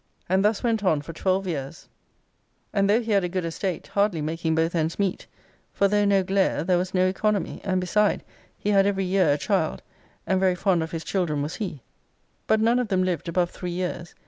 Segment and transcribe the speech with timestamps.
[0.27, 1.87] And thus went on for twelve years,
[2.73, 5.27] and, though he had a good estate, hardly making both ends meet;
[5.73, 8.23] for though no glare, there was no economy; and, beside,
[8.57, 9.83] he had ever year a child,
[10.25, 11.83] and very fond of his children was he.
[12.47, 14.15] But none of them lived above three years.